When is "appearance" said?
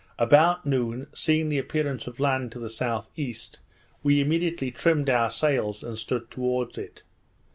1.59-2.07